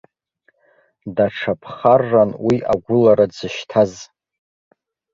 Даҽа 1.15 1.53
ԥхарран 1.61 2.31
уи 2.45 2.57
агәылара 2.73 3.25
дзышьҭаз. 3.31 3.93